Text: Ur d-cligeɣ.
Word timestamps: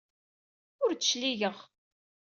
Ur 0.83 0.91
d-cligeɣ. 0.93 1.57